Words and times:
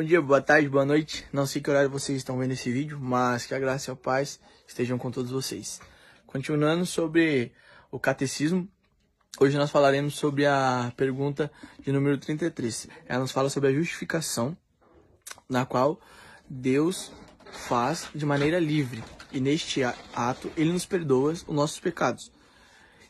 Bom 0.00 0.04
dia, 0.04 0.22
boa 0.22 0.40
tarde, 0.40 0.66
boa 0.66 0.86
noite. 0.86 1.26
Não 1.30 1.44
sei 1.44 1.60
que 1.60 1.68
horário 1.68 1.90
vocês 1.90 2.16
estão 2.16 2.38
vendo 2.38 2.52
esse 2.52 2.72
vídeo, 2.72 2.98
mas 2.98 3.44
que 3.44 3.54
a 3.54 3.58
graça 3.58 3.90
e 3.90 3.92
a 3.92 3.94
paz 3.94 4.40
estejam 4.66 4.96
com 4.96 5.10
todos 5.10 5.30
vocês. 5.30 5.78
Continuando 6.26 6.86
sobre 6.86 7.52
o 7.90 7.98
catecismo, 7.98 8.66
hoje 9.38 9.58
nós 9.58 9.70
falaremos 9.70 10.14
sobre 10.14 10.46
a 10.46 10.90
pergunta 10.96 11.52
de 11.80 11.92
número 11.92 12.16
33. 12.16 12.88
Ela 13.04 13.20
nos 13.20 13.30
fala 13.30 13.50
sobre 13.50 13.68
a 13.68 13.72
justificação, 13.74 14.56
na 15.46 15.66
qual 15.66 16.00
Deus 16.48 17.12
faz 17.52 18.08
de 18.14 18.24
maneira 18.24 18.58
livre, 18.58 19.04
e 19.30 19.38
neste 19.38 19.82
ato 20.14 20.50
ele 20.56 20.72
nos 20.72 20.86
perdoa 20.86 21.32
os 21.32 21.44
nossos 21.48 21.78
pecados 21.78 22.32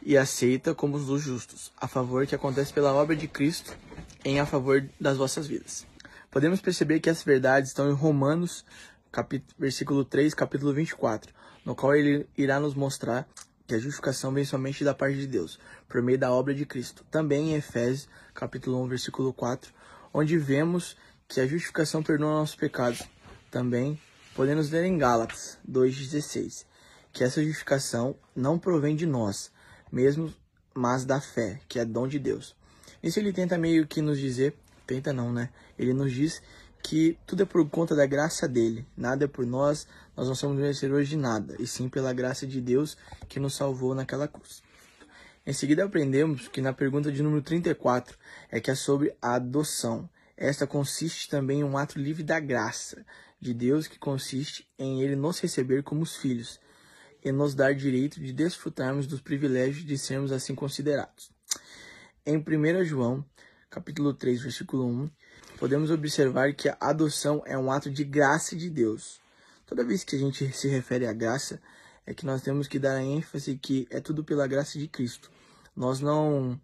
e 0.00 0.16
aceita 0.16 0.72
como 0.72 0.96
os 0.98 1.20
justos, 1.20 1.72
a 1.76 1.88
favor 1.88 2.28
que 2.28 2.34
acontece 2.36 2.72
pela 2.72 2.94
obra 2.94 3.16
de 3.16 3.26
Cristo 3.26 3.76
em 4.24 4.38
a 4.38 4.46
favor 4.46 4.88
das 5.00 5.16
vossas 5.16 5.48
vidas. 5.48 5.84
Podemos 6.36 6.60
perceber 6.60 7.00
que 7.00 7.08
essas 7.08 7.24
verdades 7.24 7.70
estão 7.70 7.88
em 7.88 7.94
Romanos, 7.94 8.62
capítulo, 9.10 9.54
versículo 9.58 10.04
3, 10.04 10.34
capítulo 10.34 10.70
24, 10.70 11.32
no 11.64 11.74
qual 11.74 11.96
ele 11.96 12.28
irá 12.36 12.60
nos 12.60 12.74
mostrar 12.74 13.26
que 13.66 13.74
a 13.74 13.78
justificação 13.78 14.34
vem 14.34 14.44
somente 14.44 14.84
da 14.84 14.92
parte 14.92 15.16
de 15.16 15.26
Deus, 15.26 15.58
por 15.88 16.02
meio 16.02 16.18
da 16.18 16.30
obra 16.30 16.54
de 16.54 16.66
Cristo. 16.66 17.06
Também 17.10 17.52
em 17.52 17.54
Efésios, 17.54 18.06
capítulo 18.34 18.82
1, 18.82 18.86
versículo 18.86 19.32
4, 19.32 19.72
onde 20.12 20.36
vemos 20.36 20.94
que 21.26 21.40
a 21.40 21.46
justificação 21.46 22.02
perdoa 22.02 22.28
nossos 22.32 22.54
pecados. 22.54 23.02
Também 23.50 23.98
podemos 24.34 24.68
ler 24.68 24.84
em 24.84 24.98
Gálatas 24.98 25.56
2,16, 25.66 26.66
que 27.14 27.24
essa 27.24 27.42
justificação 27.42 28.14
não 28.34 28.58
provém 28.58 28.94
de 28.94 29.06
nós, 29.06 29.50
mesmo, 29.90 30.30
mas 30.74 31.02
da 31.06 31.18
fé, 31.18 31.60
que 31.66 31.78
é 31.78 31.84
dom 31.86 32.06
de 32.06 32.18
Deus. 32.18 32.54
Isso 33.02 33.18
ele 33.18 33.32
tenta 33.32 33.56
meio 33.56 33.86
que 33.86 34.02
nos 34.02 34.18
dizer, 34.18 34.54
tenta 34.86 35.12
não, 35.12 35.32
né? 35.32 35.50
Ele 35.78 35.92
nos 35.92 36.12
diz 36.12 36.42
que 36.82 37.18
tudo 37.26 37.42
é 37.42 37.46
por 37.46 37.68
conta 37.68 37.96
da 37.96 38.06
graça 38.06 38.46
dele, 38.46 38.86
nada 38.96 39.24
é 39.24 39.28
por 39.28 39.44
nós, 39.44 39.88
nós 40.16 40.28
não 40.28 40.34
somos 40.34 40.56
merecedores 40.56 41.08
de 41.08 41.16
nada, 41.16 41.56
e 41.58 41.66
sim 41.66 41.88
pela 41.88 42.12
graça 42.12 42.46
de 42.46 42.60
Deus 42.60 42.96
que 43.28 43.40
nos 43.40 43.54
salvou 43.54 43.94
naquela 43.94 44.28
cruz. 44.28 44.62
Em 45.44 45.52
seguida 45.52 45.84
aprendemos 45.84 46.48
que 46.48 46.60
na 46.60 46.72
pergunta 46.72 47.10
de 47.10 47.22
número 47.22 47.42
34 47.42 48.16
é 48.50 48.60
que 48.60 48.70
é 48.70 48.74
sobre 48.74 49.14
a 49.20 49.34
adoção. 49.34 50.08
Esta 50.36 50.66
consiste 50.66 51.28
também 51.28 51.60
em 51.60 51.64
um 51.64 51.78
ato 51.78 51.98
livre 51.98 52.22
da 52.22 52.38
graça 52.38 53.04
de 53.40 53.54
Deus 53.54 53.86
que 53.86 53.98
consiste 53.98 54.68
em 54.78 55.02
ele 55.02 55.16
nos 55.16 55.38
receber 55.40 55.82
como 55.82 56.02
os 56.02 56.16
filhos 56.16 56.60
e 57.24 57.32
nos 57.32 57.54
dar 57.54 57.74
direito 57.74 58.20
de 58.20 58.32
desfrutarmos 58.32 59.06
dos 59.06 59.20
privilégios 59.20 59.84
de 59.84 59.98
sermos 59.98 60.30
assim 60.30 60.54
considerados. 60.54 61.30
Em 62.24 62.38
1 62.38 62.84
João, 62.84 63.24
capítulo 63.68 64.14
3, 64.14 64.42
versículo 64.42 64.86
1, 64.86 65.10
podemos 65.58 65.90
observar 65.90 66.54
que 66.54 66.68
a 66.68 66.76
adoção 66.80 67.42
é 67.44 67.58
um 67.58 67.70
ato 67.70 67.90
de 67.90 68.04
graça 68.04 68.56
de 68.56 68.70
Deus. 68.70 69.20
Toda 69.66 69.84
vez 69.84 70.04
que 70.04 70.16
a 70.16 70.18
gente 70.18 70.50
se 70.52 70.68
refere 70.68 71.06
à 71.06 71.12
graça, 71.12 71.60
é 72.06 72.14
que 72.14 72.24
nós 72.24 72.40
temos 72.40 72.68
que 72.68 72.78
dar 72.78 72.96
a 72.96 73.02
ênfase 73.02 73.58
que 73.58 73.86
é 73.90 74.00
tudo 74.00 74.22
pela 74.22 74.46
graça 74.46 74.78
de 74.78 74.86
Cristo. 74.86 75.30
Nós 75.74 76.00
não 76.00 76.60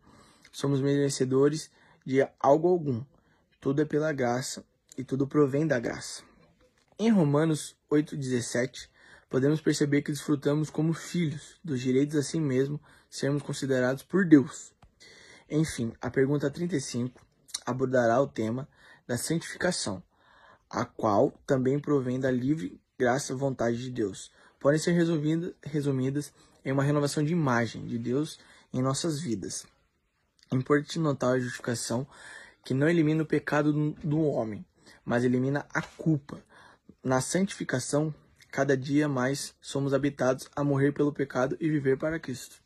somos 0.53 0.81
merecedores 0.81 1.71
de 2.07 2.27
algo 2.39 2.69
algum. 2.69 3.05
Tudo 3.61 3.83
é 3.83 3.85
pela 3.85 4.13
graça 4.13 4.65
e 4.97 5.03
tudo 5.03 5.27
provém 5.27 5.67
da 5.67 5.81
graça. 5.81 6.23
Em 6.99 7.11
Romanos 7.11 7.77
8,17, 7.91 8.89
podemos 9.29 9.61
perceber 9.61 10.03
que 10.03 10.13
desfrutamos 10.13 10.71
como 10.71 10.93
filhos 10.93 11.59
dos 11.65 11.81
direitos 11.81 12.17
assim 12.17 12.41
mesmo 12.41 12.81
sermos 13.11 13.43
considerados 13.43 14.03
por 14.03 14.25
Deus. 14.25 14.73
Enfim, 15.51 15.93
a 16.01 16.11
pergunta 16.11 16.51
35 16.51 17.21
abordará 17.67 18.21
o 18.21 18.27
tema 18.27 18.69
da 19.07 19.17
santificação, 19.17 20.03
a 20.71 20.85
qual 20.85 21.33
também 21.47 21.79
provém 21.79 22.19
da 22.19 22.31
livre 22.31 22.81
graça 22.99 23.35
vontade 23.35 23.79
de 23.79 23.91
Deus. 23.91 24.31
Podem 24.61 24.79
ser 24.79 24.93
resumidas 24.93 26.33
em 26.65 26.73
uma 26.73 26.85
renovação 26.85 27.23
de 27.25 27.33
imagem 27.33 27.85
de 27.87 27.99
Deus 27.99 28.39
em 28.73 28.81
nossas 28.81 29.21
vidas. 29.21 29.67
Importante 30.53 30.99
notar 30.99 31.35
a 31.35 31.41
justificação 31.41 32.07
que 32.65 32.73
não 32.73 32.89
elimina 32.89 33.25
o 33.25 33.27
pecado 33.27 33.73
do 34.05 34.23
homem, 34.23 34.65
mas 35.05 35.25
elimina 35.25 35.67
a 35.75 35.83
culpa. 35.83 36.43
Na 37.03 37.21
santificação, 37.21 38.15
cada 38.51 38.77
dia 38.77 39.09
mais 39.09 39.55
somos 39.61 39.93
habitados 39.93 40.49
a 40.55 40.63
morrer 40.63 40.93
pelo 40.93 41.13
pecado 41.13 41.57
e 41.59 41.69
viver 41.69 41.99
para 41.99 42.21
Cristo. 42.21 42.62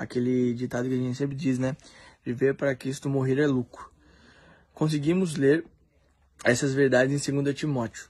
Aquele 0.00 0.54
ditado 0.54 0.88
que 0.88 0.94
a 0.94 0.96
gente 0.96 1.14
sempre 1.14 1.36
diz, 1.36 1.58
né? 1.58 1.76
Viver 2.24 2.54
para 2.54 2.74
Cristo, 2.74 3.06
morrer 3.06 3.38
é 3.38 3.46
lucro. 3.46 3.92
Conseguimos 4.72 5.36
ler 5.36 5.62
essas 6.42 6.72
verdades 6.72 7.28
em 7.28 7.42
2 7.42 7.54
Timóteo 7.54 8.08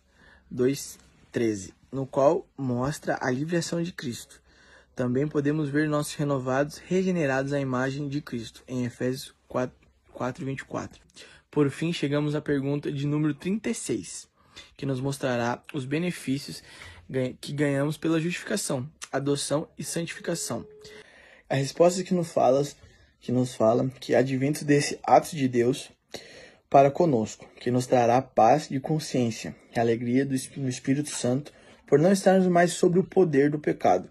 2,13, 0.55 1.73
no 1.91 2.07
qual 2.07 2.47
mostra 2.57 3.19
a 3.21 3.29
livre 3.29 3.57
ação 3.57 3.83
de 3.83 3.91
Cristo. 3.91 4.41
Também 4.95 5.27
podemos 5.27 5.69
ver 5.69 5.89
nossos 5.89 6.15
renovados, 6.15 6.79
regenerados 6.79 7.53
à 7.53 7.59
imagem 7.59 8.09
de 8.09 8.21
Cristo, 8.21 8.63
em 8.69 8.85
Efésios 8.85 9.35
4,24. 9.51 10.91
Por 11.51 11.71
fim, 11.71 11.93
chegamos 11.93 12.37
à 12.37 12.41
pergunta 12.41 12.93
de 12.93 13.05
número 13.05 13.35
36, 13.35 14.29
que 14.77 14.87
nos 14.87 15.01
mostrará 15.01 15.61
os 15.75 15.85
benefícios 15.85 16.63
que 17.41 17.53
ganhamos 17.53 17.97
pela 17.97 18.21
justificação, 18.21 18.89
adoção 19.11 19.69
e 19.77 19.83
santificação. 19.83 20.65
A 21.51 21.57
resposta 21.57 22.05
que 22.05 22.15
nos 22.15 22.31
fala 22.31 22.65
que 23.21 23.33
nos 23.33 23.57
fala 23.57 23.91
que 23.99 24.15
advento 24.15 24.65
desse 24.65 25.01
ato 25.03 25.35
de 25.35 25.49
Deus 25.49 25.91
para 26.71 26.93
conosco, 26.93 27.45
que 27.57 27.73
nos 27.73 27.89
trará 27.89 28.23
paz 28.23 28.69
de 28.69 28.79
consciência 28.79 29.57
e 29.75 29.81
alegria 29.81 30.25
do 30.25 30.35
Espírito 30.35 31.11
Santo 31.11 31.53
por 31.89 31.99
não 31.99 32.13
estarmos 32.13 32.47
mais 32.47 32.75
sob 32.75 33.01
o 33.01 33.05
poder 33.05 33.51
do 33.51 33.59
pecado. 33.59 34.09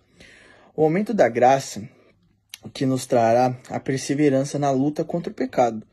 O 0.75 0.83
aumento 0.83 1.13
da 1.13 1.29
graça 1.29 1.87
que 2.73 2.85
nos 2.85 3.05
trará 3.05 3.57
a 3.69 3.79
perseverança 3.79 4.59
na 4.59 4.69
luta 4.69 5.05
contra 5.05 5.31
o 5.31 5.35
pecado, 5.35 5.87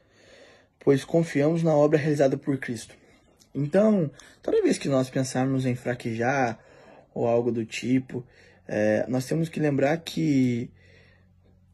pois 0.80 1.04
confiamos 1.04 1.62
na 1.62 1.76
obra 1.76 1.96
realizada 1.96 2.36
por 2.36 2.58
Cristo. 2.58 2.96
Então, 3.54 4.10
toda 4.42 4.62
vez 4.62 4.78
que 4.78 4.88
nós 4.88 5.08
pensarmos 5.08 5.64
em 5.64 5.76
fraquejar 5.76 6.58
ou 7.14 7.24
algo 7.24 7.52
do 7.52 7.64
tipo, 7.64 8.26
é, 8.66 9.06
nós 9.06 9.26
temos 9.26 9.48
que 9.48 9.60
lembrar 9.60 9.96
que 9.98 10.68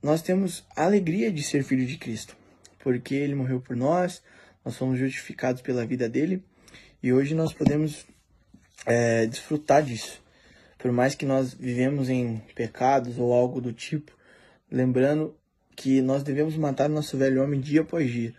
nós 0.02 0.20
temos 0.20 0.64
a 0.74 0.84
alegria 0.84 1.30
de 1.30 1.42
ser 1.42 1.62
filho 1.62 1.86
de 1.86 1.96
Cristo, 1.96 2.36
porque 2.80 3.14
ele 3.14 3.34
morreu 3.34 3.60
por 3.60 3.76
nós, 3.76 4.22
nós 4.64 4.74
somos 4.74 4.98
justificados 4.98 5.62
pela 5.62 5.86
vida 5.86 6.08
dele 6.08 6.42
e 7.02 7.12
hoje 7.12 7.34
nós 7.34 7.52
podemos 7.52 8.04
é, 8.84 9.26
desfrutar 9.26 9.82
disso. 9.82 10.22
Por 10.78 10.90
mais 10.90 11.14
que 11.14 11.24
nós 11.24 11.54
vivemos 11.54 12.08
em 12.08 12.38
pecados 12.54 13.18
ou 13.18 13.32
algo 13.32 13.60
do 13.60 13.72
tipo, 13.72 14.12
lembrando 14.70 15.36
que 15.76 16.02
nós 16.02 16.22
devemos 16.22 16.56
matar 16.56 16.88
nosso 16.88 17.16
velho 17.16 17.42
homem 17.42 17.60
dia 17.60 17.82
após 17.82 18.10
dia, 18.10 18.34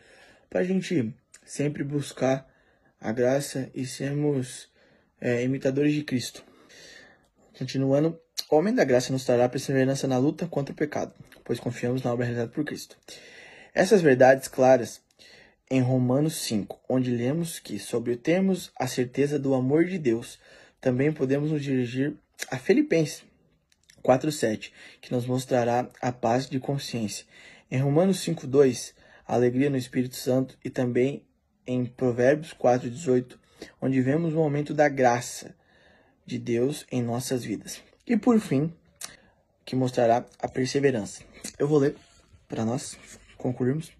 para 0.49 0.59
a 0.59 0.63
gente 0.63 1.15
sempre 1.45 1.83
buscar 1.83 2.47
a 2.99 3.11
graça 3.11 3.69
e 3.73 3.85
sermos 3.85 4.69
é, 5.19 5.43
imitadores 5.43 5.93
de 5.93 6.03
Cristo. 6.03 6.43
Continuando, 7.57 8.19
o 8.49 8.55
homem 8.55 8.73
da 8.73 8.83
graça 8.83 9.11
nos 9.11 9.25
trará 9.25 9.49
perseverança 9.49 10.07
na 10.07 10.17
luta 10.17 10.45
contra 10.45 10.73
o 10.73 10.75
pecado, 10.75 11.13
pois 11.43 11.59
confiamos 11.59 12.03
na 12.03 12.13
obra 12.13 12.25
realizada 12.25 12.51
por 12.51 12.63
Cristo. 12.63 12.97
Essas 13.73 14.01
verdades 14.01 14.47
claras 14.47 15.01
em 15.69 15.81
Romanos 15.81 16.35
5, 16.43 16.79
onde 16.87 17.09
lemos 17.09 17.57
que, 17.57 17.79
sobre 17.79 18.15
termos 18.15 18.71
a 18.79 18.85
certeza 18.85 19.39
do 19.39 19.55
amor 19.55 19.85
de 19.85 19.97
Deus, 19.97 20.39
também 20.79 21.11
podemos 21.11 21.49
nos 21.49 21.63
dirigir 21.63 22.13
a 22.51 22.59
Filipenses 22.59 23.23
4,7, 24.03 24.71
que 25.01 25.11
nos 25.11 25.25
mostrará 25.25 25.89
a 26.01 26.11
paz 26.11 26.47
de 26.47 26.59
consciência. 26.59 27.25
Em 27.71 27.79
Romanos 27.79 28.19
5,2, 28.23 28.93
a 29.25 29.33
alegria 29.33 29.69
no 29.69 29.77
Espírito 29.77 30.15
Santo 30.15 30.57
e 30.63 30.69
também 30.69 31.25
em 31.65 31.85
Provérbios 31.85 32.53
4,18, 32.53 33.37
onde 33.81 34.01
vemos 34.01 34.35
o 34.35 34.39
aumento 34.39 34.73
da 34.73 34.89
graça 34.89 35.55
de 36.25 36.37
Deus 36.37 36.85
em 36.91 37.01
nossas 37.01 37.43
vidas. 37.43 37.81
E 38.05 38.17
por 38.17 38.37
fim, 38.37 38.73
que 39.63 39.77
mostrará 39.77 40.25
a 40.37 40.47
perseverança. 40.49 41.23
Eu 41.57 41.69
vou 41.69 41.79
ler 41.79 41.95
para 42.49 42.65
nós 42.65 42.97
concluirmos 43.37 43.93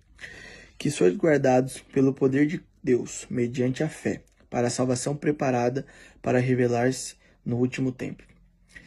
que 0.77 0.91
sois 0.91 1.15
guardados 1.15 1.79
pelo 1.93 2.13
poder 2.13 2.45
de 2.45 2.61
Deus, 2.83 3.25
mediante 3.29 3.81
a 3.81 3.87
fé, 3.87 4.21
para 4.49 4.67
a 4.67 4.69
salvação 4.69 5.15
preparada 5.15 5.85
para 6.21 6.39
revelar-se 6.39 7.15
no 7.45 7.55
último 7.55 7.93
tempo. 7.93 8.23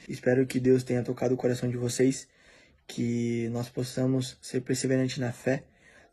Espero 0.07 0.47
que 0.47 0.61
Deus 0.61 0.83
tenha 0.83 1.03
tocado 1.03 1.33
o 1.33 1.39
coração 1.39 1.71
de 1.71 1.79
vocês, 1.79 2.29
que 2.87 3.49
nós 3.53 3.71
possamos 3.71 4.37
ser 4.43 4.61
perseverantes 4.61 5.17
na 5.17 5.33
fé, 5.33 5.65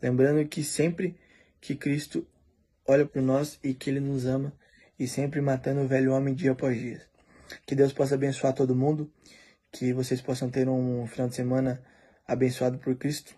lembrando 0.01 0.47
que 0.47 0.63
sempre 0.63 1.17
que 1.59 1.75
Cristo 1.75 2.25
olha 2.87 3.05
por 3.05 3.21
nós 3.21 3.59
e 3.61 3.73
que 3.73 3.89
Ele 3.89 3.99
nos 3.99 4.25
ama, 4.25 4.53
e 4.97 5.09
sempre 5.09 5.41
matando 5.41 5.81
o 5.81 5.87
velho 5.89 6.13
homem 6.13 6.33
dia 6.33 6.53
após 6.53 6.79
dia. 6.79 7.12
Que 7.65 7.75
Deus 7.75 7.93
possa 7.93 8.15
abençoar 8.15 8.53
todo 8.53 8.75
mundo 8.75 9.11
que 9.71 9.91
vocês 9.91 10.21
possam 10.21 10.49
ter 10.49 10.69
um 10.69 11.05
final 11.07 11.27
de 11.27 11.35
semana 11.35 11.83
abençoado 12.27 12.77
por 12.77 12.95
Cristo. 12.95 13.35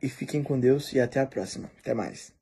E 0.00 0.08
fiquem 0.08 0.42
com 0.42 0.58
Deus 0.58 0.92
e 0.92 1.00
até 1.00 1.20
a 1.20 1.26
próxima. 1.26 1.70
Até 1.78 1.94
mais. 1.94 2.32